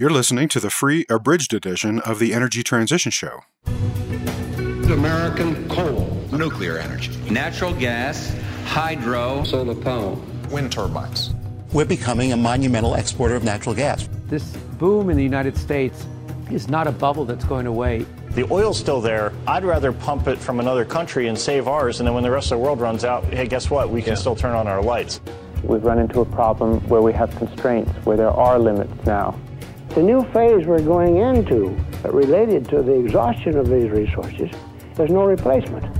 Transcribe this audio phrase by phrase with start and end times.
[0.00, 3.40] You're listening to the free abridged edition of the Energy Transition Show.
[3.66, 8.32] American coal, nuclear energy, natural gas,
[8.64, 10.16] hydro, solar power,
[10.52, 11.34] wind turbines.
[11.72, 14.08] We're becoming a monumental exporter of natural gas.
[14.26, 16.06] This boom in the United States
[16.48, 18.06] is not a bubble that's going away.
[18.36, 19.32] The oil's still there.
[19.48, 22.52] I'd rather pump it from another country and save ours, and then when the rest
[22.52, 23.90] of the world runs out, hey, guess what?
[23.90, 24.20] We can yeah.
[24.20, 25.20] still turn on our lights.
[25.64, 29.36] We've run into a problem where we have constraints, where there are limits now.
[29.98, 31.70] The new phase we're going into,
[32.04, 34.48] related to the exhaustion of these resources,
[34.94, 35.92] there's no replacement.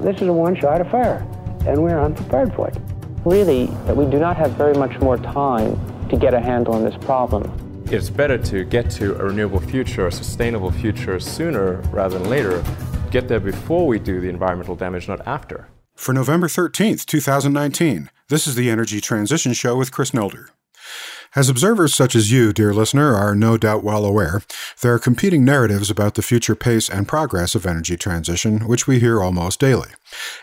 [0.00, 1.26] This is a one-shot affair,
[1.66, 2.76] and we're unprepared for it.
[3.24, 5.76] Really, we do not have very much more time
[6.10, 7.82] to get a handle on this problem.
[7.90, 12.62] It's better to get to a renewable future, a sustainable future sooner rather than later.
[13.10, 15.66] Get there before we do the environmental damage, not after.
[15.96, 20.50] For November 13th, 2019, this is the Energy Transition Show with Chris Nelder.
[21.36, 24.42] As observers such as you, dear listener, are no doubt well aware,
[24.82, 29.00] there are competing narratives about the future pace and progress of energy transition, which we
[29.00, 29.88] hear almost daily.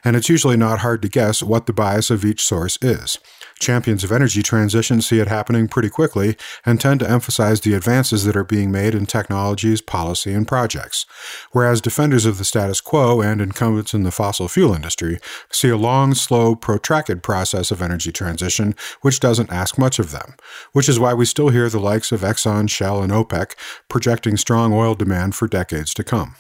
[0.04, 3.18] And it's usually not hard to guess what the bias of each source is.
[3.62, 8.23] Champions of energy transition see it happening pretty quickly and tend to emphasize the advances
[8.23, 11.06] that are being made in technologies, policy, and projects.
[11.52, 15.20] Whereas defenders of the status quo and incumbents in the fossil fuel industry
[15.52, 20.34] see a long, slow, protracted process of energy transition which doesn't ask much of them,
[20.72, 23.53] which is why we still hear the likes of Exxon, Shell, and OPEC
[23.88, 26.36] projecting strong oil demand for decades to come.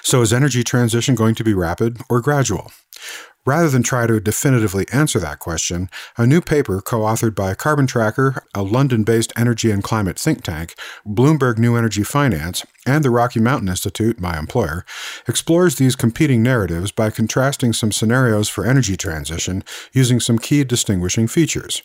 [0.00, 2.72] So is energy transition going to be rapid or gradual?
[3.44, 7.88] Rather than try to definitively answer that question, a new paper co authored by Carbon
[7.88, 13.10] Tracker, a London based energy and climate think tank, Bloomberg New Energy Finance, and the
[13.10, 14.84] Rocky Mountain Institute, my employer,
[15.26, 21.26] explores these competing narratives by contrasting some scenarios for energy transition using some key distinguishing
[21.26, 21.82] features.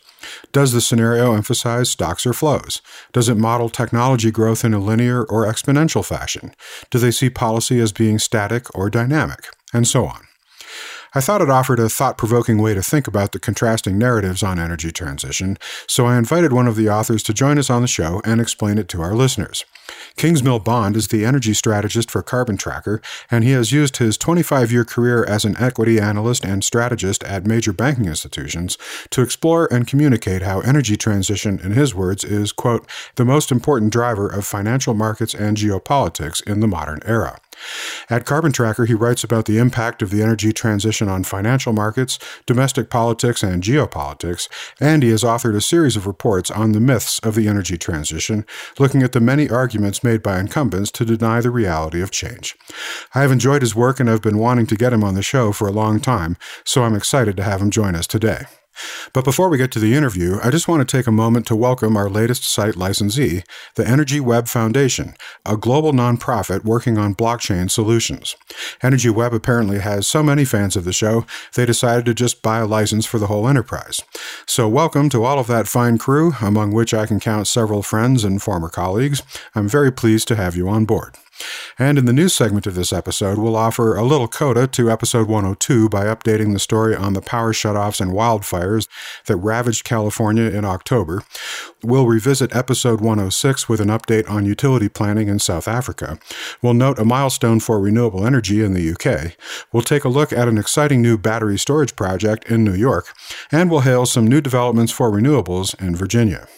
[0.52, 2.82] Does the scenario emphasize stocks or flows?
[3.12, 6.52] Does it model technology growth in a linear or exponential fashion?
[6.90, 9.46] Do they see policy as being static or dynamic?
[9.72, 10.27] And so on.
[11.14, 14.58] I thought it offered a thought provoking way to think about the contrasting narratives on
[14.58, 18.20] energy transition, so I invited one of the authors to join us on the show
[18.24, 19.64] and explain it to our listeners.
[20.16, 24.70] Kingsmill Bond is the energy strategist for Carbon Tracker, and he has used his 25
[24.70, 28.76] year career as an equity analyst and strategist at major banking institutions
[29.10, 33.92] to explore and communicate how energy transition, in his words, is, quote, the most important
[33.92, 37.40] driver of financial markets and geopolitics in the modern era.
[38.10, 42.18] At Carbon Tracker, he writes about the impact of the energy transition on financial markets,
[42.46, 44.48] domestic politics, and geopolitics,
[44.80, 48.44] and he has authored a series of reports on the myths of the energy transition,
[48.78, 52.56] looking at the many arguments made by incumbents to deny the reality of change.
[53.14, 55.52] I have enjoyed his work and have been wanting to get him on the show
[55.52, 58.44] for a long time, so I'm excited to have him join us today.
[59.12, 61.56] But before we get to the interview, I just want to take a moment to
[61.56, 63.42] welcome our latest site licensee,
[63.74, 68.36] the Energy Web Foundation, a global nonprofit working on blockchain solutions.
[68.82, 71.24] Energy Web apparently has so many fans of the show,
[71.54, 74.00] they decided to just buy a license for the whole enterprise.
[74.46, 78.24] So, welcome to all of that fine crew, among which I can count several friends
[78.24, 79.22] and former colleagues.
[79.54, 81.16] I'm very pleased to have you on board.
[81.78, 85.28] And in the news segment of this episode, we'll offer a little coda to episode
[85.28, 88.88] 102 by updating the story on the power shutoffs and wildfires
[89.26, 91.22] that ravaged California in October.
[91.82, 96.18] We'll revisit episode 106 with an update on utility planning in South Africa.
[96.62, 99.36] We'll note a milestone for renewable energy in the UK.
[99.72, 103.14] We'll take a look at an exciting new battery storage project in New York.
[103.52, 106.48] And we'll hail some new developments for renewables in Virginia.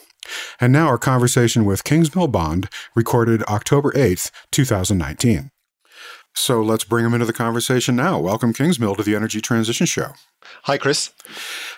[0.60, 5.50] And now our conversation with Kingsmill Bond, recorded October 8th, 2019.
[6.34, 8.18] So let's bring him into the conversation now.
[8.18, 10.12] Welcome, Kingsmill, to the Energy Transition Show.
[10.64, 11.12] Hi, Chris.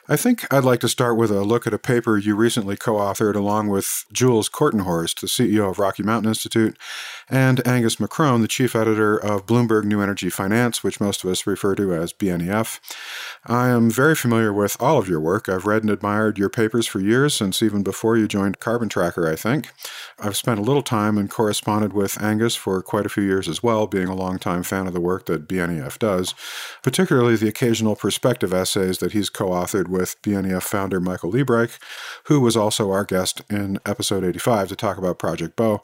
[0.08, 2.94] I think I'd like to start with a look at a paper you recently co
[2.94, 6.76] authored along with Jules Kortenhorst, the CEO of Rocky Mountain Institute,
[7.30, 11.46] and Angus McCrone, the chief editor of Bloomberg New Energy Finance, which most of us
[11.46, 12.80] refer to as BNEF.
[13.46, 15.48] I am very familiar with all of your work.
[15.48, 19.30] I've read and admired your papers for years, since even before you joined Carbon Tracker,
[19.30, 19.68] I think.
[20.18, 23.62] I've spent a little time and corresponded with Angus for quite a few years as
[23.62, 26.34] well, being a longtime fan of the work that BNEF does,
[26.82, 31.78] particularly the occasional perspective essays that he's co authored with BNEF founder Michael Liebreich,
[32.24, 35.82] who was also our guest in episode 85 to talk about Project Bow.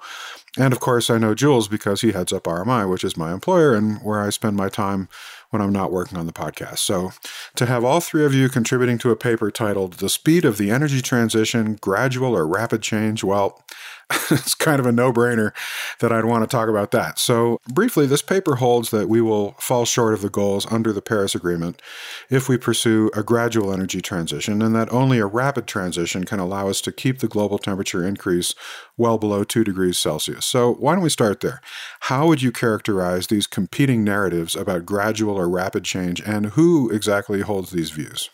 [0.56, 3.74] And of course, I know Jules because he heads up RMI, which is my employer
[3.74, 5.08] and where I spend my time
[5.50, 6.78] when I'm not working on the podcast.
[6.78, 7.12] So,
[7.56, 10.70] to have all three of you contributing to a paper titled The Speed of the
[10.70, 13.62] Energy Transition Gradual or Rapid Change, well,
[14.30, 15.52] it's kind of a no brainer
[16.00, 17.18] that I'd want to talk about that.
[17.18, 21.02] So, briefly, this paper holds that we will fall short of the goals under the
[21.02, 21.82] Paris Agreement
[22.30, 26.68] if we pursue a gradual energy transition, and that only a rapid transition can allow
[26.68, 28.54] us to keep the global temperature increase
[28.96, 30.46] well below 2 degrees Celsius.
[30.46, 31.60] So, why don't we start there?
[32.00, 37.42] How would you characterize these competing narratives about gradual or rapid change, and who exactly
[37.42, 38.30] holds these views?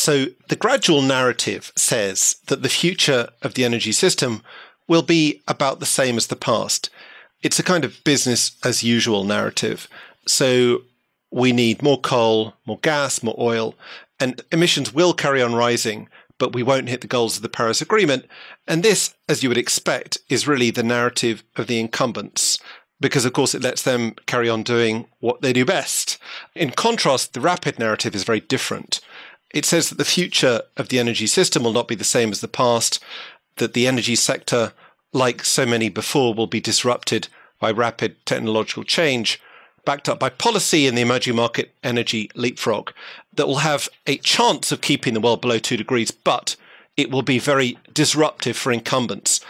[0.00, 4.42] So the gradual narrative says that the future of the energy system
[4.88, 6.88] will be about the same as the past.
[7.42, 9.88] It's a kind of business as usual narrative.
[10.26, 10.84] So
[11.30, 13.74] we need more coal, more gas, more oil,
[14.18, 16.08] and emissions will carry on rising,
[16.38, 18.24] but we won't hit the goals of the Paris Agreement.
[18.66, 22.58] And this, as you would expect, is really the narrative of the incumbents
[23.00, 26.18] because of course it lets them carry on doing what they do best.
[26.54, 29.00] In contrast, the rapid narrative is very different.
[29.52, 32.40] It says that the future of the energy system will not be the same as
[32.40, 33.02] the past,
[33.56, 34.72] that the energy sector,
[35.12, 39.40] like so many before, will be disrupted by rapid technological change,
[39.84, 42.92] backed up by policy in the emerging market energy leapfrog,
[43.34, 46.56] that will have a chance of keeping the world below two degrees, but
[46.96, 49.40] it will be very disruptive for incumbents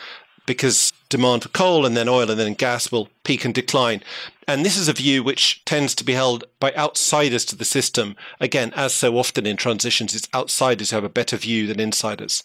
[0.46, 4.02] because demand for coal and then oil and then gas will peak and decline.
[4.48, 8.16] And this is a view which tends to be held by outsiders to the system.
[8.40, 12.44] Again, as so often in transitions, it's outsiders who have a better view than insiders.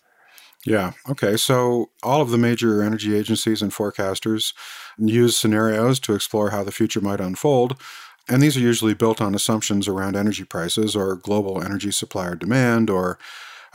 [0.66, 0.94] Yeah.
[1.10, 1.38] Okay.
[1.38, 4.54] So all of the major energy agencies and forecasters
[4.98, 7.80] use scenarios to explore how the future might unfold.
[8.28, 12.36] And these are usually built on assumptions around energy prices or global energy supply or
[12.36, 13.20] demand or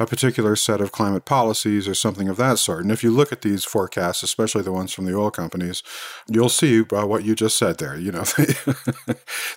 [0.01, 2.83] a particular set of climate policies or something of that sort.
[2.83, 5.83] And if you look at these forecasts, especially the ones from the oil companies,
[6.27, 7.97] you'll see uh, what you just said there.
[7.99, 8.55] You know, they,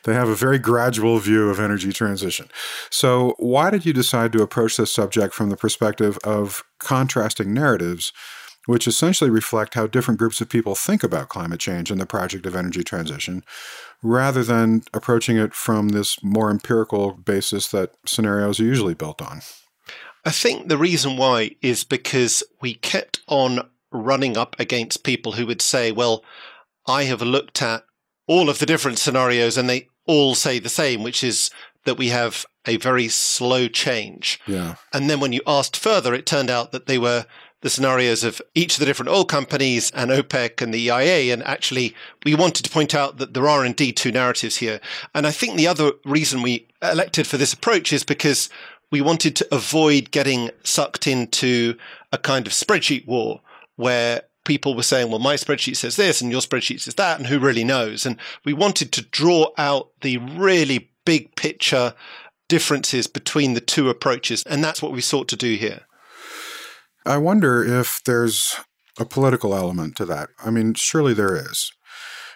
[0.03, 2.49] they have a very gradual view of energy transition.
[2.89, 8.11] So, why did you decide to approach this subject from the perspective of contrasting narratives?
[8.65, 12.45] Which essentially reflect how different groups of people think about climate change and the project
[12.45, 13.43] of energy transition,
[14.01, 19.41] rather than approaching it from this more empirical basis that scenarios are usually built on.
[20.25, 25.45] I think the reason why is because we kept on running up against people who
[25.45, 26.23] would say, well,
[26.87, 27.85] I have looked at
[28.27, 31.49] all of the different scenarios and they all say the same, which is
[31.85, 34.39] that we have a very slow change.
[34.47, 34.75] Yeah.
[34.93, 37.25] And then when you asked further, it turned out that they were
[37.61, 41.33] the scenarios of each of the different oil companies and OPEC and the EIA.
[41.33, 41.95] And actually,
[42.25, 44.81] we wanted to point out that there are indeed two narratives here.
[45.15, 48.49] And I think the other reason we elected for this approach is because
[48.93, 51.75] we wanted to avoid getting sucked into
[52.11, 53.41] a kind of spreadsheet war
[53.75, 57.25] where people were saying, well, my spreadsheet says this and your spreadsheet says that, and
[57.25, 58.05] who really knows?
[58.05, 61.95] And we wanted to draw out the really big picture
[62.47, 64.43] differences between the two approaches.
[64.45, 65.87] And that's what we sought to do here.
[67.03, 68.57] I wonder if there's
[68.99, 70.29] a political element to that.
[70.45, 71.71] I mean, surely there is.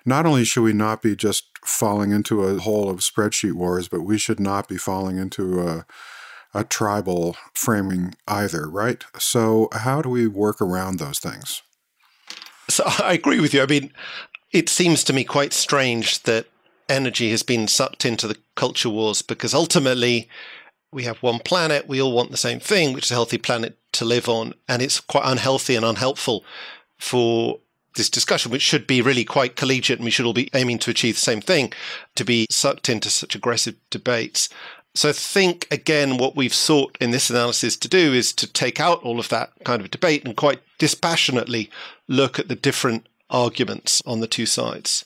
[0.07, 4.01] Not only should we not be just falling into a hole of spreadsheet wars, but
[4.01, 5.86] we should not be falling into a
[6.57, 9.04] a tribal framing either, right?
[9.19, 11.62] So, how do we work around those things?
[12.68, 13.62] So, I agree with you.
[13.62, 13.94] I mean,
[14.51, 16.48] it seems to me quite strange that
[16.89, 20.27] energy has been sucked into the culture wars because ultimately
[20.92, 23.77] we have one planet, we all want the same thing, which is a healthy planet
[23.92, 24.54] to live on.
[24.68, 26.44] And it's quite unhealthy and unhelpful
[26.98, 27.59] for
[27.95, 30.92] this discussion, which should be really quite collegiate and we should all be aiming to
[30.92, 31.74] achieve the same thing,
[32.15, 34.50] to be sucked into such aggressive debates.
[34.98, 38.80] So I think, again, what we've sought in this analysis to do is to take
[38.80, 41.70] out all of that kind of debate and quite dispassionately
[42.08, 45.06] look at the different arguments on the two sides.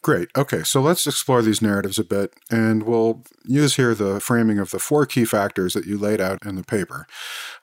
[0.00, 0.30] Great.
[0.38, 4.70] Okay, so let's explore these narratives a bit, and we'll use here the framing of
[4.70, 7.06] the four key factors that you laid out in the paper.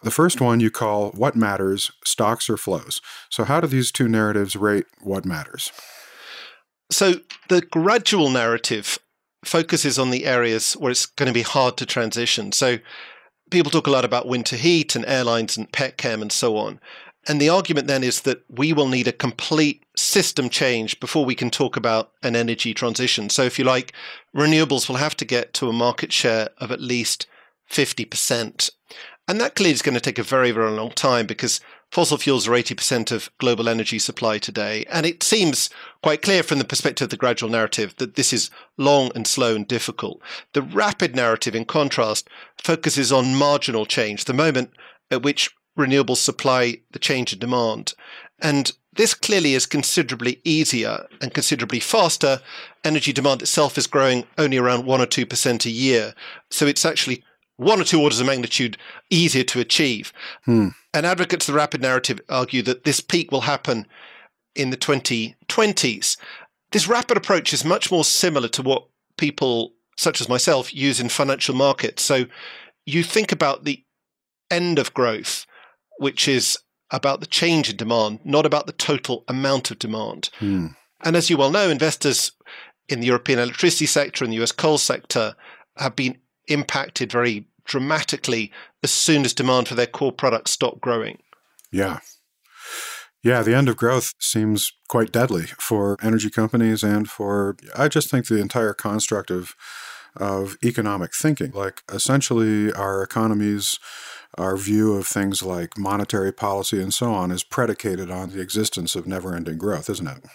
[0.03, 3.01] The first one you call what matters, stocks or flows.
[3.31, 5.71] So, how do these two narratives rate what matters?
[6.91, 7.15] So,
[7.50, 9.00] the gradual narrative
[9.43, 12.51] focuses on the areas where it's going to be hard to transition.
[12.51, 12.77] So
[13.50, 16.79] people talk a lot about winter heat and airlines and pet chem and so on.
[17.25, 21.35] And the argument then is that we will need a complete system change before we
[21.35, 23.29] can talk about an energy transition.
[23.29, 23.93] So, if you like,
[24.35, 27.25] renewables will have to get to a market share of at least
[27.71, 28.71] 50%.
[29.27, 31.62] And that clearly is going to take a very, very long time because
[31.93, 34.83] fossil fuels are 80% of global energy supply today.
[34.89, 35.69] And it seems
[36.01, 39.55] quite clear from the perspective of the gradual narrative that this is long and slow
[39.55, 40.19] and difficult.
[40.53, 44.71] The rapid narrative, in contrast, focuses on marginal change, the moment
[45.12, 47.93] at which renewables supply the change in demand.
[48.41, 52.41] And this clearly is considerably easier and considerably faster.
[52.83, 56.15] Energy demand itself is growing only around 1 or 2% a year.
[56.50, 57.23] So it's actually
[57.57, 58.77] one or two orders of magnitude
[59.10, 60.12] easier to achieve.
[60.45, 60.69] Hmm.
[60.93, 63.88] And advocates of the rapid narrative argue that this peak will happen
[64.55, 66.17] in the 2020s.
[66.72, 71.10] This rapid approach is much more similar to what people such as myself use in
[71.10, 72.01] financial markets.
[72.03, 72.25] So
[72.86, 73.83] you think about the
[74.50, 75.45] end of growth,
[76.00, 76.57] which is
[76.91, 80.29] about the change in demand, not about the total amount of demand.
[80.39, 80.67] Hmm.
[81.03, 82.31] And as you well know, investors
[82.89, 85.36] in the European electricity sector and the US coal sector
[85.77, 88.51] have been impacted very dramatically
[88.83, 91.19] as soon as demand for their core products stopped growing.
[91.71, 92.00] Yeah.
[93.23, 98.12] Yeah, the end of growth seems quite deadly for energy companies and for, I just
[98.12, 99.55] think, the entire construct of,
[100.17, 101.51] of economic thinking.
[101.51, 103.79] Like, essentially, our economies,
[104.38, 108.93] our view of things like monetary policy and so on is predicated on the existence
[108.93, 110.25] of never ending growth, isn't it?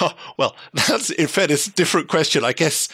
[0.00, 2.44] Oh, well, that's in fairness a different question.
[2.44, 2.88] I guess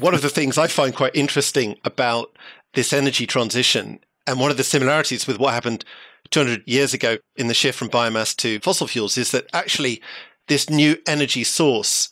[0.00, 2.36] one of the things I find quite interesting about
[2.74, 5.84] this energy transition and one of the similarities with what happened
[6.30, 10.00] 200 years ago in the shift from biomass to fossil fuels is that actually
[10.48, 12.10] this new energy source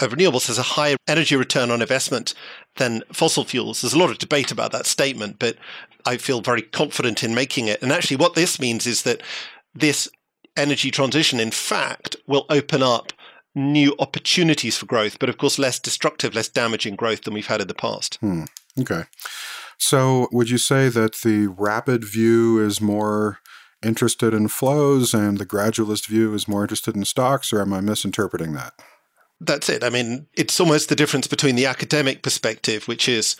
[0.00, 2.34] of renewables has a higher energy return on investment
[2.76, 3.80] than fossil fuels.
[3.82, 5.56] There's a lot of debate about that statement, but
[6.06, 7.82] I feel very confident in making it.
[7.82, 9.22] And actually, what this means is that
[9.74, 10.08] this
[10.56, 13.12] energy transition, in fact, will open up
[13.54, 17.60] new opportunities for growth, but of course, less destructive, less damaging growth than we've had
[17.60, 18.16] in the past.
[18.16, 18.44] Hmm.
[18.78, 19.04] Okay.
[19.78, 23.38] So, would you say that the rapid view is more
[23.82, 27.80] interested in flows and the gradualist view is more interested in stocks, or am I
[27.80, 28.74] misinterpreting that?
[29.40, 29.82] That's it.
[29.82, 33.36] I mean, it's almost the difference between the academic perspective, which is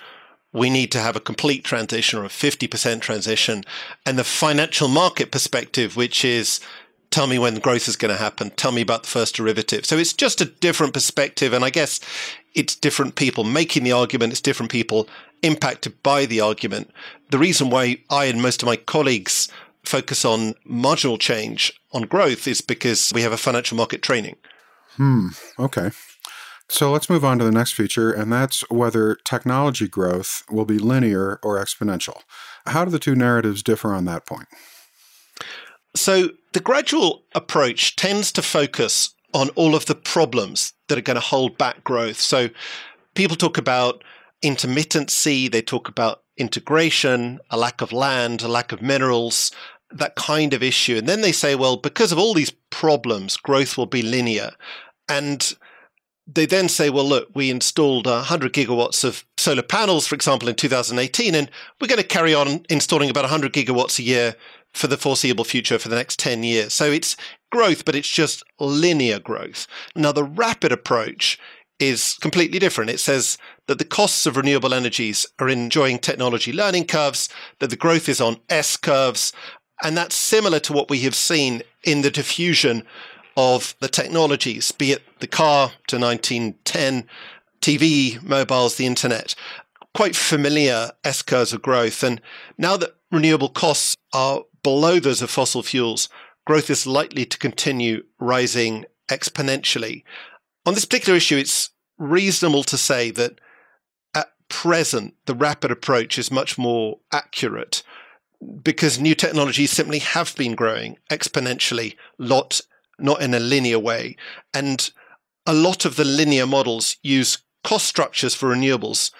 [0.52, 3.62] we need to have a complete transition or a 50% transition,
[4.04, 6.60] and the financial market perspective, which is
[7.10, 8.50] tell me when growth is going to happen.
[8.50, 9.84] Tell me about the first derivative.
[9.84, 11.52] So it's just a different perspective.
[11.52, 12.00] And I guess
[12.54, 14.32] it's different people making the argument.
[14.32, 15.08] It's different people
[15.42, 16.90] impacted by the argument.
[17.30, 19.48] The reason why I and most of my colleagues
[19.84, 24.36] focus on marginal change on growth is because we have a financial market training.
[24.96, 25.28] Hmm.
[25.58, 25.90] Okay.
[26.68, 30.78] So let's move on to the next feature, and that's whether technology growth will be
[30.78, 32.22] linear or exponential.
[32.66, 34.46] How do the two narratives differ on that point?
[35.94, 41.16] So the gradual approach tends to focus on all of the problems that are going
[41.16, 42.20] to hold back growth.
[42.20, 42.50] So
[43.14, 44.02] people talk about
[44.42, 49.52] intermittency, they talk about integration, a lack of land, a lack of minerals,
[49.90, 50.96] that kind of issue.
[50.96, 54.52] And then they say, well, because of all these problems, growth will be linear.
[55.08, 55.52] And
[56.26, 60.54] they then say, well, look, we installed 100 gigawatts of solar panels, for example, in
[60.54, 64.36] 2018, and we're going to carry on installing about 100 gigawatts a year
[64.72, 66.72] for the foreseeable future for the next 10 years.
[66.72, 67.16] So it's
[67.50, 69.66] growth, but it's just linear growth.
[69.96, 71.38] Now, the rapid approach
[71.78, 72.90] is completely different.
[72.90, 77.76] It says that the costs of renewable energies are enjoying technology learning curves, that the
[77.76, 79.32] growth is on S curves,
[79.82, 82.84] and that's similar to what we have seen in the diffusion
[83.36, 87.06] of the technologies, be it the car to 1910,
[87.60, 89.34] TV, mobiles, the internet.
[89.94, 92.02] Quite familiar S curves of growth.
[92.02, 92.20] And
[92.58, 96.08] now that renewable costs are below those of fossil fuels,
[96.46, 100.02] growth is likely to continue rising exponentially.
[100.66, 103.40] On this particular issue, it's reasonable to say that
[104.14, 107.82] at present, the rapid approach is much more accurate
[108.62, 112.60] because new technologies simply have been growing exponentially, lot
[112.98, 114.16] not in a linear way.
[114.54, 114.90] And
[115.46, 119.10] a lot of the linear models use cost structures for renewables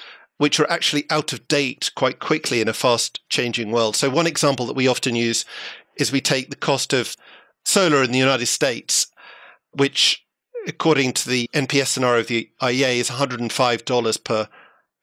[0.40, 3.94] which are actually out of date quite quickly in a fast changing world.
[3.94, 5.44] So, one example that we often use
[5.96, 7.14] is we take the cost of
[7.66, 9.08] solar in the United States,
[9.72, 10.24] which,
[10.66, 14.48] according to the NPS scenario of the IEA, is $105 per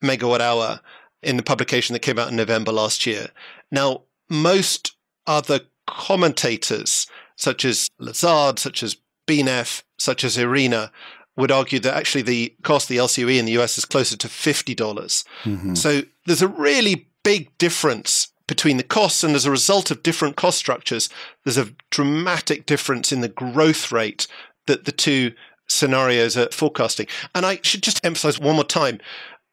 [0.04, 0.80] megawatt hour
[1.22, 3.28] in the publication that came out in November last year.
[3.72, 10.92] Now, most other commentators, such as Lazard, such as BNEF, such as IRENA,
[11.38, 14.28] would argue that actually the cost of the LCOE in the US is closer to
[14.28, 14.76] 50.
[14.76, 19.52] dollars mm hmm So there's a really big difference between the costs, and as a
[19.52, 21.10] result of different cost structures,
[21.44, 24.26] there's a dramatic difference in the growth rate
[24.68, 25.34] that the two
[25.68, 27.08] scenarios are forecasting.
[27.36, 29.00] And I should just emphasize one more time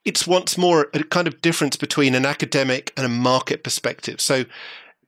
[0.05, 4.21] it's once more a kind of difference between an academic and a market perspective.
[4.21, 4.45] So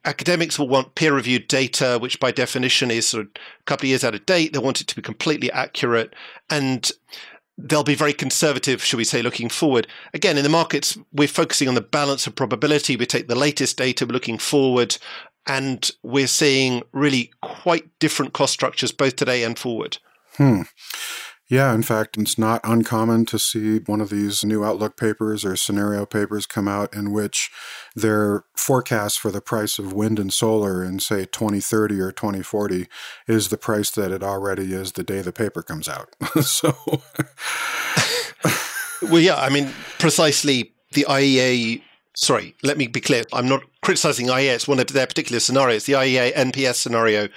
[0.06, 3.88] academics will want peer reviewed data, which by definition is sort of a couple of
[3.88, 4.52] years out of date.
[4.52, 6.14] They want it to be completely accurate.
[6.48, 6.90] And
[7.58, 9.86] they'll be very conservative, should we say, looking forward.
[10.14, 12.96] Again, in the markets, we're focusing on the balance of probability.
[12.96, 14.96] We take the latest data, we're looking forward.
[15.48, 19.98] And we're seeing really quite different cost structures both today and forward.
[20.36, 20.62] Hmm.
[21.48, 25.54] Yeah, in fact, it's not uncommon to see one of these new Outlook papers or
[25.54, 27.52] scenario papers come out in which
[27.94, 32.88] their forecast for the price of wind and solar in, say, 2030 or 2040
[33.28, 36.16] is the price that it already is the day the paper comes out.
[36.42, 36.76] so.
[39.02, 41.80] well, yeah, I mean, precisely the IEA.
[42.16, 43.22] Sorry, let me be clear.
[43.32, 44.56] I'm not criticizing IEA.
[44.56, 45.86] It's one of their particular scenarios.
[45.86, 47.28] The IEA NPS scenario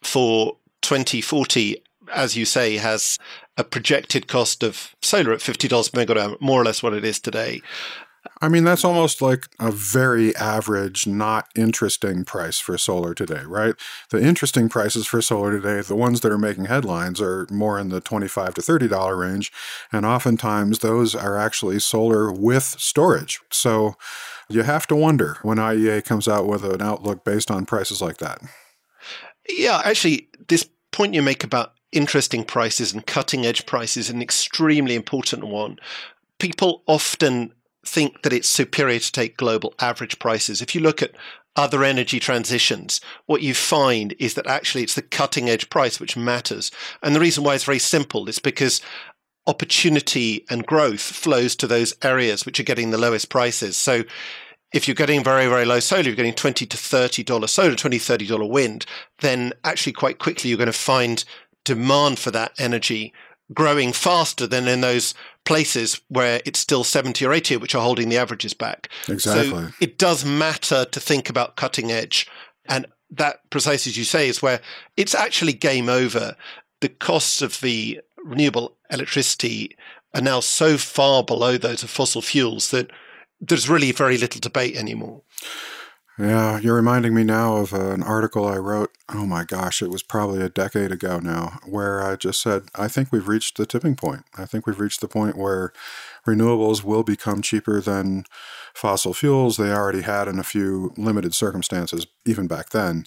[0.00, 3.18] for 2040 as you say, has
[3.56, 7.04] a projected cost of solar at $50 per megawatt hour, more or less what it
[7.04, 7.60] is today.
[8.40, 13.74] I mean, that's almost like a very average, not interesting price for solar today, right?
[14.10, 17.88] The interesting prices for solar today, the ones that are making headlines, are more in
[17.88, 19.52] the 25 to $30 range.
[19.92, 23.40] And oftentimes those are actually solar with storage.
[23.50, 23.94] So
[24.48, 28.18] you have to wonder when IEA comes out with an outlook based on prices like
[28.18, 28.40] that.
[29.48, 34.94] Yeah, actually, this point you make about interesting prices and cutting edge prices an extremely
[34.94, 35.78] important one.
[36.38, 37.52] People often
[37.84, 40.60] think that it's superior to take global average prices.
[40.60, 41.14] If you look at
[41.56, 46.16] other energy transitions, what you find is that actually it's the cutting edge price which
[46.16, 46.70] matters.
[47.02, 48.80] And the reason why it's very simple is because
[49.46, 53.76] opportunity and growth flows to those areas which are getting the lowest prices.
[53.76, 54.04] So
[54.72, 58.48] if you're getting very, very low solar, you're getting 20 to $30 solar, 20, $30
[58.48, 58.84] wind,
[59.20, 61.24] then actually quite quickly you're going to find
[61.68, 63.12] demand for that energy
[63.52, 68.08] growing faster than in those places where it's still 70 or 80, which are holding
[68.08, 68.88] the averages back.
[69.08, 69.50] Exactly.
[69.50, 72.26] So it does matter to think about cutting edge.
[72.66, 74.60] And that, precisely as you say, is where
[74.96, 76.36] it's actually game over.
[76.80, 79.76] The costs of the renewable electricity
[80.14, 82.90] are now so far below those of fossil fuels that
[83.40, 85.22] there's really very little debate anymore.
[86.18, 88.90] Yeah, you're reminding me now of uh, an article I wrote.
[89.08, 92.88] Oh my gosh, it was probably a decade ago now, where I just said, I
[92.88, 94.24] think we've reached the tipping point.
[94.36, 95.72] I think we've reached the point where
[96.26, 98.24] renewables will become cheaper than
[98.78, 99.56] fossil fuels.
[99.56, 103.06] They already had in a few limited circumstances, even back then.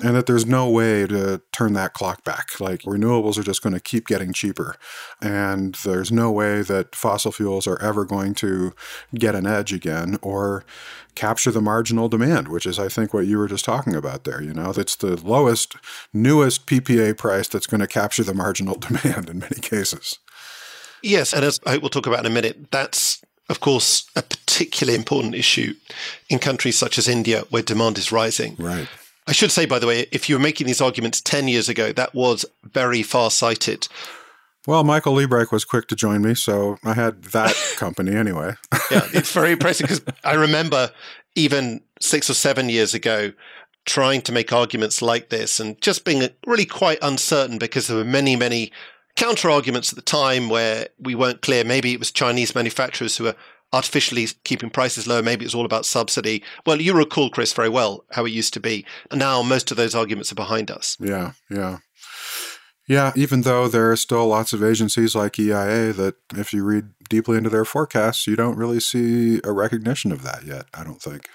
[0.00, 2.58] And that there's no way to turn that clock back.
[2.58, 4.74] Like renewables are just going to keep getting cheaper.
[5.20, 8.74] And there's no way that fossil fuels are ever going to
[9.14, 10.64] get an edge again or
[11.14, 14.42] capture the marginal demand, which is, I think, what you were just talking about there.
[14.42, 15.76] You know, it's the lowest,
[16.12, 20.18] newest PPA price that's going to capture the marginal demand in many cases.
[21.00, 24.98] Yes, and as I we'll talk about in a minute, that's of course a particularly
[24.98, 25.72] important issue
[26.28, 28.54] in countries such as India where demand is rising.
[28.58, 28.86] Right.
[29.26, 31.90] I should say, by the way, if you were making these arguments 10 years ago,
[31.92, 33.88] that was very far sighted.
[34.66, 38.54] Well, Michael Liebreich was quick to join me, so I had that company anyway.
[38.90, 40.90] yeah, it's very impressive because I remember
[41.34, 43.32] even six or seven years ago
[43.86, 48.04] trying to make arguments like this and just being really quite uncertain because there were
[48.04, 48.70] many, many
[49.16, 51.64] counter arguments at the time where we weren't clear.
[51.64, 53.36] Maybe it was Chinese manufacturers who were
[53.72, 55.22] artificially keeping prices low.
[55.22, 56.42] Maybe it's all about subsidy.
[56.66, 58.84] Well, you recall, Chris, very well how it used to be.
[59.10, 60.96] And now most of those arguments are behind us.
[61.00, 61.78] Yeah, yeah.
[62.88, 66.90] Yeah, even though there are still lots of agencies like EIA that, if you read
[67.08, 71.00] deeply into their forecasts, you don't really see a recognition of that yet, I don't
[71.00, 71.28] think.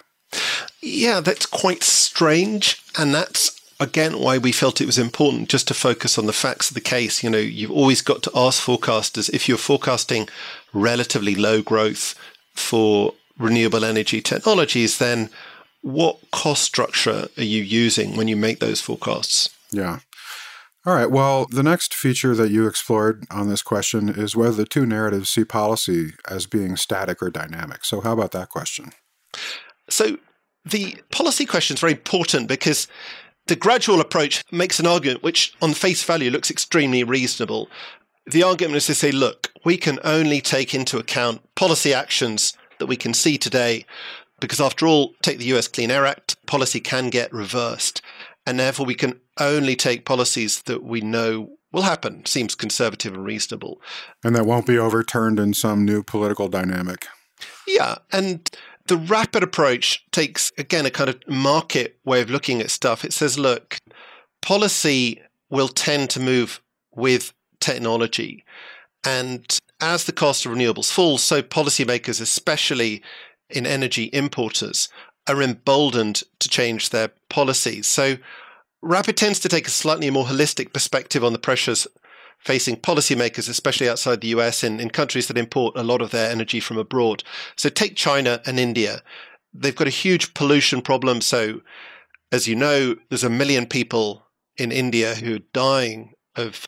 [0.81, 2.81] Yeah, that's quite strange.
[2.99, 6.69] And that's again why we felt it was important just to focus on the facts
[6.69, 7.23] of the case.
[7.23, 10.27] You know, you've always got to ask forecasters if you're forecasting
[10.73, 12.15] relatively low growth
[12.53, 15.29] for renewable energy technologies, then
[15.81, 19.49] what cost structure are you using when you make those forecasts?
[19.71, 19.99] Yeah.
[20.85, 21.11] All right.
[21.11, 25.29] Well, the next feature that you explored on this question is whether the two narratives
[25.29, 27.83] see policy as being static or dynamic.
[27.83, 28.93] So, how about that question?
[29.89, 30.17] So,
[30.63, 32.87] the policy question is very important because
[33.47, 37.69] the gradual approach makes an argument which, on face value, looks extremely reasonable.
[38.25, 42.87] The argument is to say, look, we can only take into account policy actions that
[42.87, 43.85] we can see today,
[44.39, 48.01] because after all, take the US Clean Air Act, policy can get reversed.
[48.45, 52.25] And therefore, we can only take policies that we know will happen.
[52.25, 53.81] Seems conservative and reasonable.
[54.23, 57.07] And that won't be overturned in some new political dynamic.
[57.67, 57.95] Yeah.
[58.11, 58.49] And
[58.87, 63.05] the rapid approach takes, again, a kind of market way of looking at stuff.
[63.05, 63.77] It says, look,
[64.41, 66.61] policy will tend to move
[66.95, 68.43] with technology.
[69.05, 73.03] And as the cost of renewables falls, so policymakers, especially
[73.49, 74.89] in energy importers,
[75.27, 77.87] are emboldened to change their policies.
[77.87, 78.17] So
[78.81, 81.87] Rapid tends to take a slightly more holistic perspective on the pressures
[82.47, 86.31] facing policymakers, especially outside the US, in, in countries that import a lot of their
[86.31, 87.23] energy from abroad.
[87.57, 89.01] So take China and India.
[89.53, 91.19] They've got a huge pollution problem.
[91.21, 91.61] So
[92.31, 94.23] As you know, there's a million people
[94.55, 96.67] in India who are dying of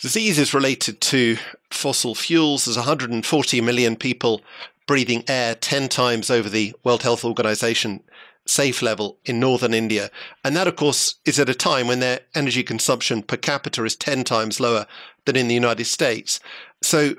[0.00, 1.36] diseases related to
[1.70, 2.64] fossil fuels.
[2.64, 4.42] There's 140 million people
[4.86, 8.02] breathing air 10 times over the World Health Organization
[8.46, 10.10] safe level in northern India.
[10.44, 13.96] And that, of course, is at a time when their energy consumption per capita is
[13.96, 14.86] 10 times lower
[15.26, 16.40] than in the United States.
[16.82, 17.14] So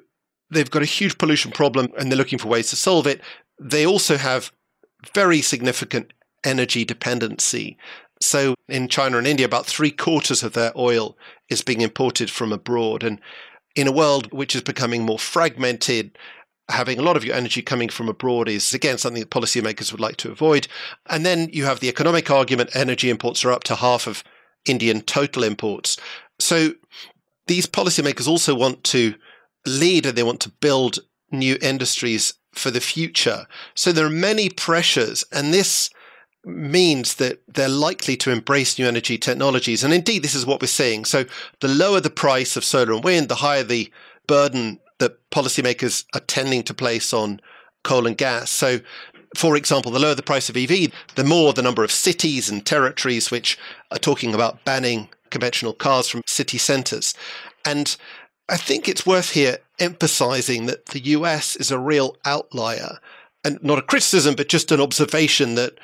[0.50, 3.22] they've got a huge pollution problem and they're looking for ways to solve it.
[3.60, 4.52] They also have
[5.14, 7.78] very significant energy dependency.
[8.22, 11.18] So in China and India, about three quarters of their oil
[11.50, 13.04] is being imported from abroad.
[13.04, 13.20] And
[13.76, 16.18] in a world which is becoming more fragmented,
[16.74, 20.02] having a lot of your energy coming from abroad is again something that policymakers would
[20.02, 20.68] like to avoid.
[21.10, 24.24] And then you have the economic argument energy imports are up to half of
[24.66, 25.98] Indian total imports.
[26.40, 26.74] So
[27.48, 29.16] these policymakers also want to
[29.66, 31.00] lead and they want to build
[31.32, 33.48] new industries for the future.
[33.76, 35.90] So there are many pressures, and this
[36.46, 39.84] means that they're likely to embrace new energy technologies.
[39.84, 41.06] And indeed, this is what we're seeing.
[41.06, 41.26] So
[41.62, 43.92] the lower the price of solar and wind, the higher the
[44.28, 47.40] burden that policymakers are tending to place on
[47.84, 48.50] coal and gas.
[48.50, 48.80] So,
[49.36, 52.66] for example, the lower the price of EV, the more the number of cities and
[52.66, 53.58] territories which
[53.92, 57.14] are talking about banning conventional cars from city centres.
[57.66, 57.96] And
[58.50, 63.00] I think it's worth here emphasizing that the US is a real outlier
[63.44, 65.80] and not a criticism, but just an observation that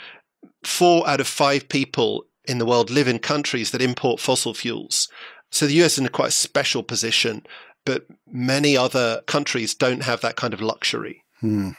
[0.63, 5.10] four out of five people in the world live in countries that import fossil fuels.
[5.52, 7.45] So the US is in a quite special position
[7.86, 11.24] but many other countries don't have that kind of luxury.
[11.39, 11.72] Hmm.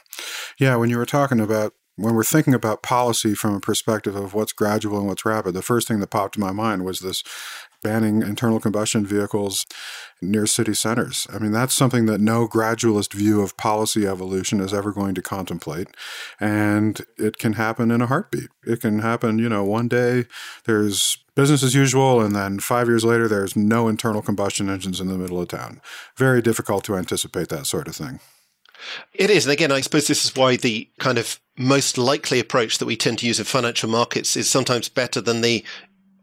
[0.59, 4.33] Yeah, when you were talking about when we're thinking about policy from a perspective of
[4.33, 7.23] what's gradual and what's rapid, the first thing that popped in my mind was this
[7.83, 9.65] banning internal combustion vehicles
[10.21, 11.27] near city centers.
[11.33, 15.21] I mean, that's something that no gradualist view of policy evolution is ever going to
[15.21, 15.87] contemplate.
[16.39, 18.49] And it can happen in a heartbeat.
[18.65, 20.25] It can happen, you know, one day
[20.65, 25.07] there's business as usual, and then five years later, there's no internal combustion engines in
[25.07, 25.81] the middle of town.
[26.15, 28.19] Very difficult to anticipate that sort of thing.
[29.13, 29.45] It is.
[29.45, 32.95] And again, I suppose this is why the kind of most likely approach that we
[32.95, 35.65] tend to use in financial markets is sometimes better than the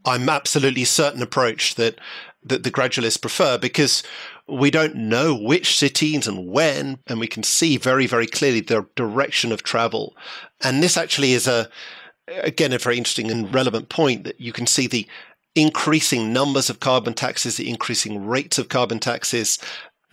[0.05, 1.99] I'm absolutely certain approach that
[2.43, 4.01] that the gradualists prefer because
[4.47, 8.87] we don't know which cities and when, and we can see very, very clearly the
[8.95, 10.15] direction of travel.
[10.63, 11.69] And this actually is a
[12.41, 15.07] again, a very interesting and relevant point that you can see the
[15.55, 19.59] increasing numbers of carbon taxes, the increasing rates of carbon taxes,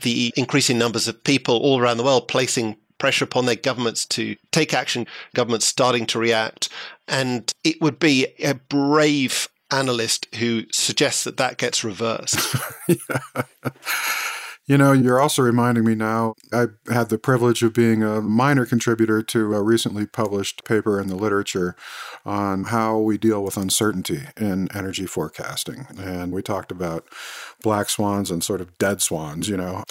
[0.03, 4.37] the increasing numbers of people all around the world placing pressure upon their governments to
[4.53, 6.69] take action, governments starting to react.
[7.07, 12.57] And it would be a brave analyst who suggests that that gets reversed.
[12.89, 13.43] yeah.
[14.67, 16.35] You know, you're also reminding me now.
[16.53, 21.07] I had the privilege of being a minor contributor to a recently published paper in
[21.07, 21.77] the literature
[22.25, 25.87] on how we deal with uncertainty in energy forecasting.
[25.97, 27.07] And we talked about
[27.63, 29.85] black swans and sort of dead swans, you know.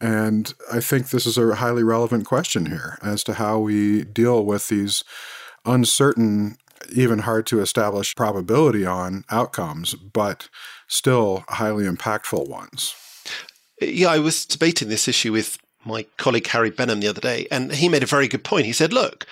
[0.00, 4.44] And I think this is a highly relevant question here as to how we deal
[4.44, 5.02] with these
[5.66, 6.56] uncertain
[6.92, 10.48] even hard to establish probability on outcomes, but
[10.86, 12.94] still highly impactful ones.
[13.80, 17.72] Yeah, I was debating this issue with my colleague Harry Benham the other day, and
[17.72, 18.66] he made a very good point.
[18.66, 19.26] He said, look,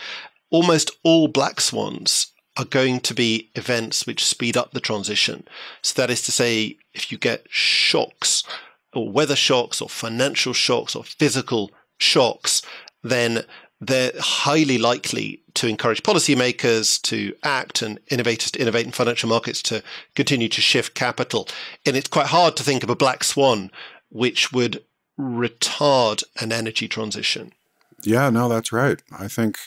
[0.50, 5.46] almost all black swans are going to be events which speed up the transition.
[5.82, 8.42] So that is to say, if you get shocks,
[8.94, 12.62] or weather shocks, or financial shocks, or physical shocks,
[13.02, 13.44] then
[13.80, 19.62] they're highly likely to encourage policymakers to act and innovators to innovate in financial markets
[19.62, 19.82] to
[20.16, 21.46] continue to shift capital.
[21.86, 23.70] And it's quite hard to think of a black swan
[24.10, 24.84] which would
[25.18, 27.52] retard an energy transition.
[28.02, 29.02] Yeah, no, that's right.
[29.12, 29.58] I think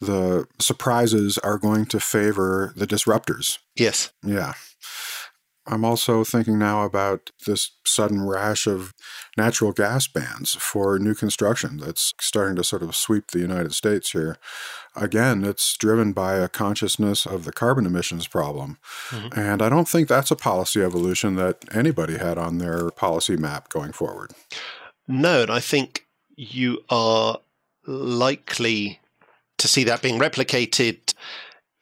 [0.00, 3.58] the surprises are going to favor the disruptors.
[3.76, 4.12] Yes.
[4.24, 4.54] Yeah.
[5.66, 8.92] I'm also thinking now about this sudden rash of
[9.36, 14.10] natural gas bans for new construction that's starting to sort of sweep the United States
[14.10, 14.36] here.
[14.94, 18.78] Again, it's driven by a consciousness of the carbon emissions problem.
[19.08, 19.38] Mm-hmm.
[19.38, 23.70] And I don't think that's a policy evolution that anybody had on their policy map
[23.70, 24.32] going forward.
[25.08, 27.38] No, and I think you are
[27.86, 29.00] likely
[29.58, 31.14] to see that being replicated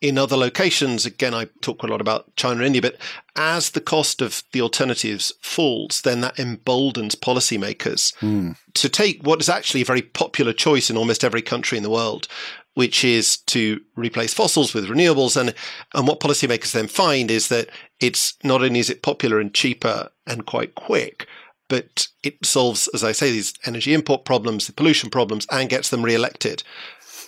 [0.02, 2.96] in other locations, again, I talk a lot about China and India, but
[3.36, 8.56] as the cost of the alternatives falls, then that emboldens policymakers mm.
[8.74, 11.90] to take what is actually a very popular choice in almost every country in the
[11.90, 12.26] world,
[12.74, 15.40] which is to replace fossils with renewables.
[15.40, 15.54] And,
[15.94, 17.68] and what policymakers then find is that
[18.00, 21.28] it's not only is it popular and cheaper and quite quick,
[21.68, 25.90] but it solves, as I say, these energy import problems, the pollution problems, and gets
[25.90, 26.64] them re-elected.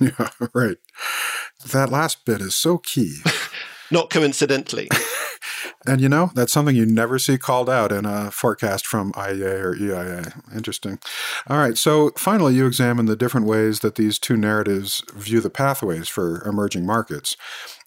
[0.01, 0.77] Yeah, right.
[1.73, 3.19] That last bit is so key.
[3.91, 4.89] not coincidentally.
[5.87, 9.63] and you know, that's something you never see called out in a forecast from IEA
[9.63, 10.33] or EIA.
[10.55, 10.99] Interesting.
[11.47, 11.77] All right.
[11.77, 16.47] So finally, you examine the different ways that these two narratives view the pathways for
[16.47, 17.37] emerging markets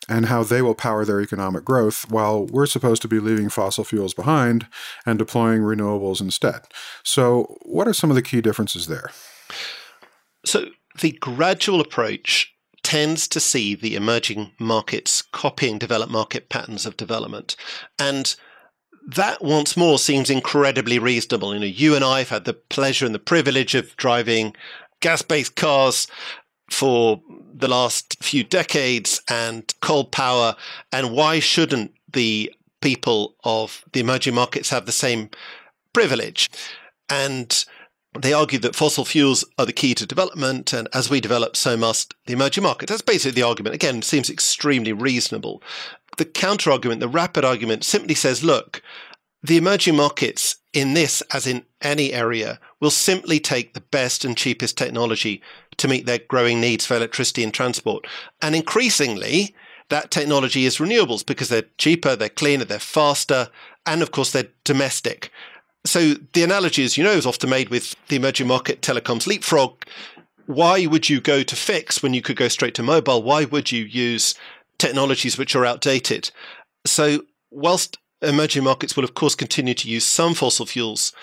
[0.10, 3.84] and how they will power their economic growth while we're supposed to be leaving fossil
[3.84, 4.68] fuels behind
[5.06, 6.62] and deploying renewables instead.
[7.04, 9.12] So, what are some of the key differences there?
[10.46, 10.70] So,
[11.02, 12.54] the gradual approach
[12.88, 17.58] tends to see the emerging markets copying developed market patterns of development.
[18.00, 18.34] And
[19.06, 21.54] that once more seems incredibly reasonable.
[21.54, 24.56] You know, you and I have had the pleasure and the privilege of driving
[25.02, 26.08] gas based cars
[26.72, 27.22] for
[27.54, 30.56] the last few decades and coal power.
[30.90, 35.30] And why shouldn't the people of the emerging markets have the same
[35.92, 36.50] privilege?
[37.10, 37.66] And
[38.22, 41.78] they argue that fossil fuels are the key to development, and as we develop, so
[41.78, 42.90] must the emerging markets.
[42.90, 43.76] That's basically the argument.
[43.76, 45.62] Again, seems extremely reasonable.
[46.18, 48.82] The counter argument, the rapid argument, simply says look,
[49.44, 54.36] the emerging markets in this, as in any area, will simply take the best and
[54.36, 55.42] cheapest technology
[55.78, 58.08] to meet their growing needs for electricity and transport.
[58.42, 59.56] And increasingly,
[59.90, 63.50] that technology is renewables because they're cheaper, they're cleaner, they're faster,
[63.86, 65.32] and of course, they're domestic.
[65.88, 69.84] So the analogy, as you know, is often made with the emerging market telecoms leapfrog.
[70.46, 73.24] Why would you go to fix when you could go straight to mobile?
[73.24, 74.36] Why would you use
[74.78, 76.32] technologies which are outdated?
[76.86, 81.14] So whilst emerging markets will of course continue to use some fossil fuels,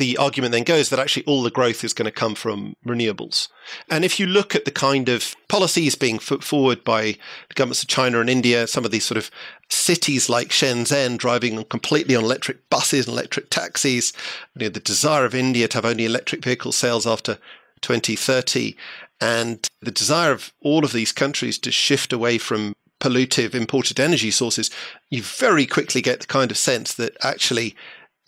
[0.00, 3.48] the argument then goes that actually all the growth is going to come from renewables.
[3.90, 7.82] And if you look at the kind of policies being put forward by the governments
[7.82, 9.30] of China and India, some of these sort of
[9.68, 14.14] cities like Shenzhen driving completely on electric buses and electric taxis,
[14.56, 17.38] you know, the desire of India to have only electric vehicle sales after
[17.82, 18.74] 2030,
[19.20, 24.30] and the desire of all of these countries to shift away from pollutive imported energy
[24.30, 24.70] sources,
[25.10, 27.76] you very quickly get the kind of sense that actually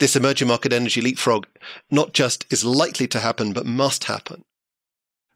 [0.02, 1.46] this emerging market energy leapfrog
[1.88, 4.42] not just is likely to happen, but must happen.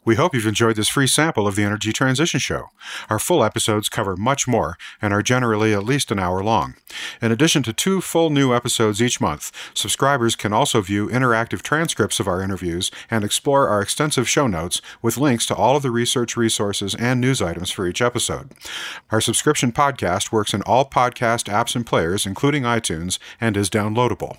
[0.05, 2.71] We hope you've enjoyed this free sample of the Energy Transition Show.
[3.09, 6.75] Our full episodes cover much more and are generally at least an hour long.
[7.23, 12.19] In addition to two full new episodes each month, subscribers can also view interactive transcripts
[12.19, 15.93] of our interviews and explore our extensive show notes with links to all of the
[15.93, 18.51] research resources and news items for each episode.
[19.13, 24.39] Our subscription podcast works in all podcast apps and players, including iTunes, and is downloadable.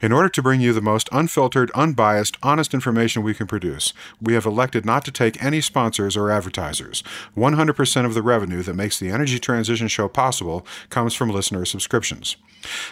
[0.00, 4.34] In order to bring you the most unfiltered, unbiased, honest information we can produce, we
[4.34, 7.02] have elected not to take any sponsors or advertisers.
[7.36, 12.36] 100% of the revenue that makes the Energy Transition Show possible comes from listener subscriptions.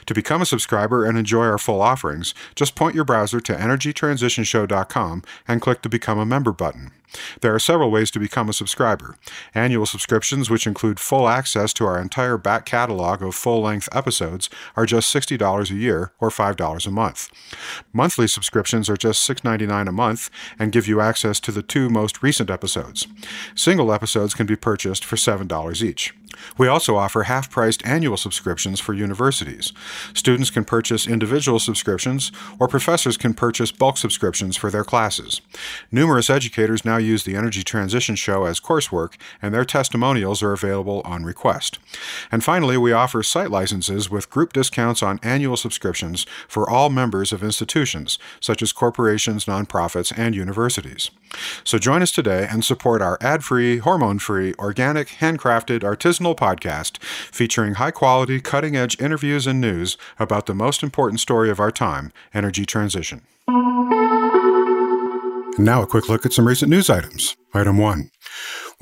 [0.06, 5.22] To become a subscriber and enjoy our full offerings, just point your browser to energytransitionshow.com
[5.48, 6.92] and click the Become a Member button.
[7.40, 9.16] There are several ways to become a subscriber.
[9.54, 14.48] Annual subscriptions, which include full access to our entire back catalog of full length episodes,
[14.76, 17.30] are just $60 a year or $5 a month.
[17.92, 22.22] Monthly subscriptions are just $6.99 a month and give you access to the two most
[22.22, 23.06] recent episodes.
[23.54, 26.14] Single episodes can be purchased for $7 each.
[26.58, 29.72] We also offer half priced annual subscriptions for universities.
[30.14, 35.40] Students can purchase individual subscriptions, or professors can purchase bulk subscriptions for their classes.
[35.90, 41.02] Numerous educators now use the Energy Transition Show as coursework, and their testimonials are available
[41.04, 41.78] on request.
[42.30, 47.32] And finally, we offer site licenses with group discounts on annual subscriptions for all members
[47.32, 51.10] of institutions, such as corporations, nonprofits, and universities.
[51.64, 57.02] So join us today and support our ad free, hormone free, organic, handcrafted, artisanal podcast
[57.02, 61.70] featuring high quality, cutting edge interviews and news about the most important story of our
[61.70, 63.22] time energy transition.
[65.56, 67.36] And Now, a quick look at some recent news items.
[67.52, 68.10] Item 1.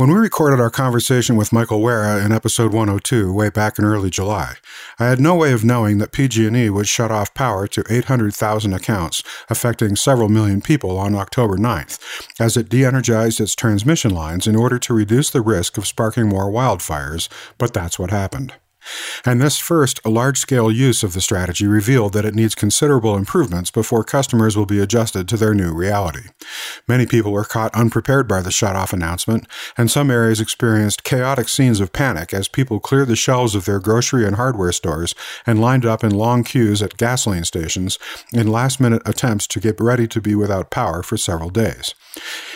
[0.01, 4.09] When we recorded our conversation with Michael Wara in episode 102 way back in early
[4.09, 4.55] July,
[4.99, 9.23] I had no way of knowing that PG&E would shut off power to 800,000 accounts,
[9.51, 11.99] affecting several million people on October 9th,
[12.41, 16.51] as it de-energized its transmission lines in order to reduce the risk of sparking more
[16.51, 18.55] wildfires, but that's what happened.
[19.25, 23.71] And this first large scale use of the strategy revealed that it needs considerable improvements
[23.71, 26.29] before customers will be adjusted to their new reality.
[26.89, 31.81] Many people were caught unprepared by the shutoff announcement, and some areas experienced chaotic scenes
[31.81, 35.15] of panic as people cleared the shelves of their grocery and hardware stores
[35.47, 37.99] and lined up in long queues at gasoline stations
[38.33, 41.95] in last minute attempts to get ready to be without power for several days.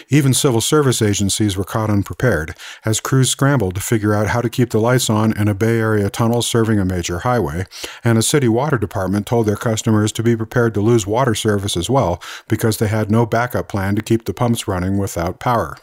[0.08, 4.50] Even civil service agencies were caught unprepared as crews scrambled to figure out how to
[4.50, 7.66] keep the lights on in a Bay Area tunnel serving a major highway,
[8.02, 11.76] and a city water department told their customers to be prepared to lose water service
[11.76, 15.76] as well because they had no backup plan to keep the pumps running without power.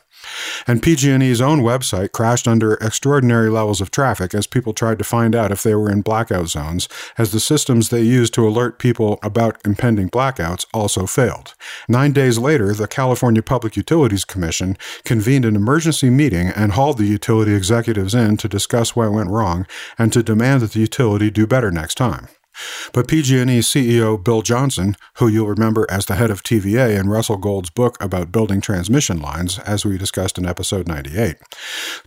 [0.67, 5.36] And PG&E's own website crashed under extraordinary levels of traffic as people tried to find
[5.36, 9.19] out if they were in blackout zones, as the systems they used to alert people
[9.23, 11.53] about impending blackouts also failed.
[11.88, 17.05] Nine days later, the California Public Utilities Commission convened an emergency meeting and hauled the
[17.05, 19.65] utility executives in to discuss what went wrong
[19.97, 22.27] and to demand that the utility do better next time.
[22.93, 27.38] But PG&E CEO Bill Johnson, who you'll remember as the head of TVA in Russell
[27.38, 31.38] Gold's book about building transmission lines, as we discussed in episode 98,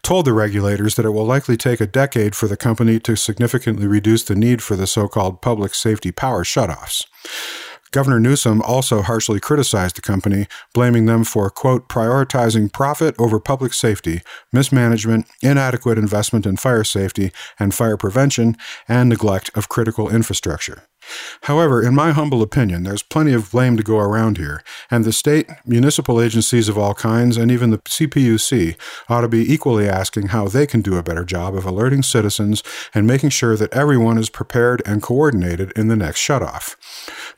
[0.02, 3.86] told the regulators that it will likely take a decade for the company to significantly
[3.86, 7.06] reduce the need for the so-called public safety power shutoffs.
[7.94, 13.72] Governor Newsom also harshly criticized the company, blaming them for, quote, prioritizing profit over public
[13.72, 14.20] safety,
[14.52, 18.56] mismanagement, inadequate investment in fire safety and fire prevention,
[18.88, 20.82] and neglect of critical infrastructure.
[21.42, 25.12] However, in my humble opinion, there's plenty of blame to go around here, and the
[25.12, 28.76] state, municipal agencies of all kinds, and even the CPUC
[29.08, 32.62] ought to be equally asking how they can do a better job of alerting citizens
[32.94, 36.76] and making sure that everyone is prepared and coordinated in the next shutoff.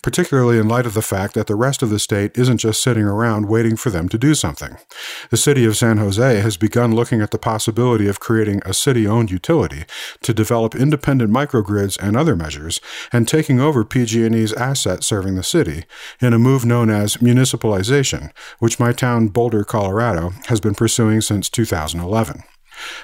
[0.02, 3.04] Particularly in light of the fact that the rest of the state isn't just sitting
[3.04, 4.76] around waiting for them to do something.
[5.30, 9.06] The city of San Jose has begun looking at the possibility of creating a city
[9.06, 9.84] owned utility
[10.22, 12.80] to develop independent microgrids and other measures,
[13.12, 15.84] and taking over PG&E's assets serving the city
[16.20, 21.48] in a move known as municipalization, which my town Boulder, Colorado, has been pursuing since
[21.48, 22.42] 2011.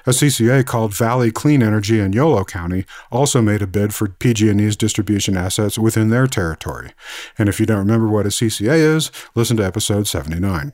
[0.06, 4.76] A CCA called Valley Clean Energy in Yolo County also made a bid for PG&E's
[4.76, 6.92] distribution assets within their territory.
[7.38, 10.72] And if you don't remember what a CCA is, listen to episode 79.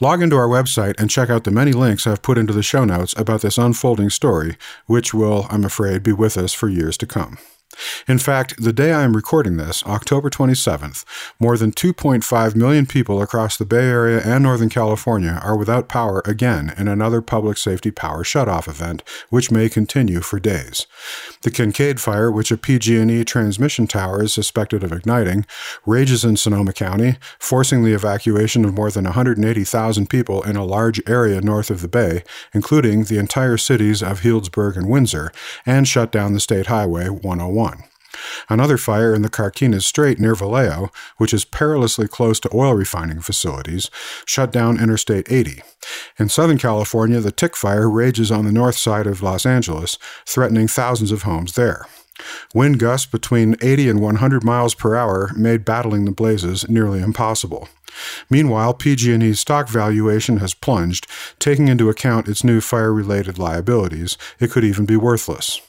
[0.00, 2.84] Log into our website and check out the many links I've put into the show
[2.84, 7.06] notes about this unfolding story, which will, I'm afraid, be with us for years to
[7.06, 7.38] come.
[8.08, 11.04] In fact, the day I am recording this, October 27th,
[11.38, 16.22] more than 2.5 million people across the Bay Area and Northern California are without power
[16.24, 20.86] again in another public safety power shutoff event, which may continue for days.
[21.42, 25.46] The Kincade fire, which a PG&E transmission tower is suspected of igniting,
[25.84, 31.00] rages in Sonoma County, forcing the evacuation of more than 180,000 people in a large
[31.08, 32.22] area north of the Bay,
[32.54, 35.32] including the entire cities of Healdsburg and Windsor,
[35.64, 37.65] and shut down the State Highway 101.
[38.48, 43.20] Another fire in the Carquinez Strait near Vallejo, which is perilously close to oil refining
[43.20, 43.90] facilities,
[44.24, 45.62] shut down Interstate 80.
[46.18, 50.68] In Southern California, the Tick Fire rages on the north side of Los Angeles, threatening
[50.68, 51.86] thousands of homes there.
[52.54, 57.68] Wind gusts between 80 and 100 miles per hour made battling the blazes nearly impossible.
[58.30, 61.06] Meanwhile, PG&E's stock valuation has plunged,
[61.38, 64.18] taking into account its new fire-related liabilities.
[64.38, 65.60] It could even be worthless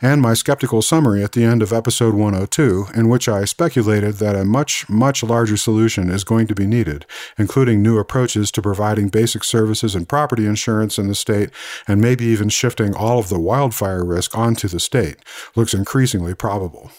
[0.00, 4.36] and my skeptical summary at the end of episode 102, in which I speculated that
[4.36, 9.08] a much, much larger solution is going to be needed, including new approaches to providing
[9.08, 11.50] basic services and property insurance in the state,
[11.86, 15.16] and maybe even shifting all of the wildfire risk onto the state,
[15.54, 16.90] looks increasingly probable.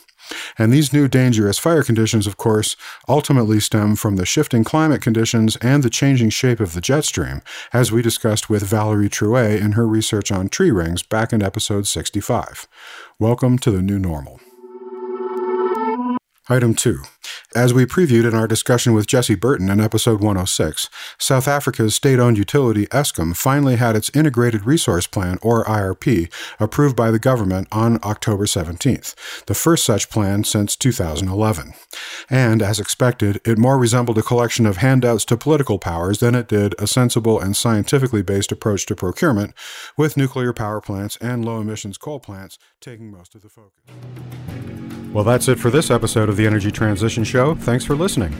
[0.57, 2.75] And these new dangerous fire conditions, of course,
[3.07, 7.41] ultimately stem from the shifting climate conditions and the changing shape of the jet stream,
[7.73, 11.87] as we discussed with Valerie Trouet in her research on tree rings back in episode
[11.87, 12.67] 65.
[13.19, 14.39] Welcome to the new normal.
[16.51, 17.03] Item 2.
[17.55, 22.17] As we previewed in our discussion with Jesse Burton in episode 106, South Africa's state
[22.19, 27.67] owned utility Eskom finally had its Integrated Resource Plan, or IRP, approved by the government
[27.71, 31.73] on October 17th, the first such plan since 2011.
[32.31, 36.47] And, as expected, it more resembled a collection of handouts to political powers than it
[36.47, 39.53] did a sensible and scientifically based approach to procurement,
[39.95, 44.88] with nuclear power plants and low emissions coal plants taking most of the focus.
[45.11, 47.55] Well, that's it for this episode of the Energy Transition Show.
[47.55, 48.35] Thanks for listening.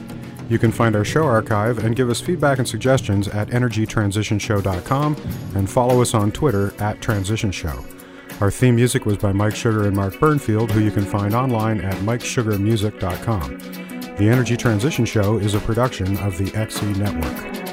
[0.48, 5.16] You can find our show archive and give us feedback and suggestions at energytransitionshow.com
[5.54, 7.84] and follow us on Twitter at Transition Show.
[8.40, 11.80] Our theme music was by Mike Sugar and Mark Burnfield, who you can find online
[11.80, 13.58] at mikesugarmusic.com.
[14.16, 17.69] The Energy Transition Show is a production of the XE Network.